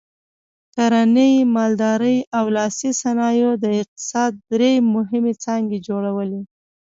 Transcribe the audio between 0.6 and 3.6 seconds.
کرنې، مالدارۍ او لاسي صنایعو